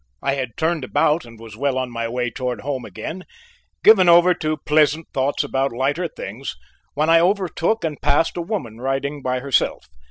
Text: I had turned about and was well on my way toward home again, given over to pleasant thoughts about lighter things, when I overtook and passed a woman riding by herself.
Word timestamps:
I 0.23 0.33
had 0.33 0.57
turned 0.57 0.83
about 0.83 1.25
and 1.25 1.39
was 1.39 1.55
well 1.55 1.77
on 1.77 1.91
my 1.91 2.07
way 2.07 2.31
toward 2.31 2.61
home 2.61 2.85
again, 2.85 3.23
given 3.83 4.09
over 4.09 4.33
to 4.33 4.57
pleasant 4.57 5.05
thoughts 5.13 5.43
about 5.43 5.71
lighter 5.71 6.07
things, 6.07 6.55
when 6.95 7.07
I 7.07 7.19
overtook 7.19 7.83
and 7.83 8.01
passed 8.01 8.35
a 8.35 8.41
woman 8.41 8.79
riding 8.81 9.21
by 9.21 9.41
herself. 9.41 9.85